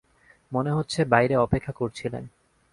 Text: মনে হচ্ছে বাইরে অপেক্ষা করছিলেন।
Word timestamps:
মনে 0.51 0.71
হচ্ছে 0.71 1.05
বাইরে 1.05 1.35
অপেক্ষা 1.35 1.71
করছিলেন। 1.71 2.23